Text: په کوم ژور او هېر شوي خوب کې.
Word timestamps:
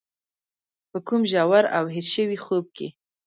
په 0.89 0.97
کوم 1.07 1.21
ژور 1.31 1.65
او 1.77 1.83
هېر 1.95 2.05
شوي 2.15 2.37
خوب 2.45 2.65
کې. 2.75 2.87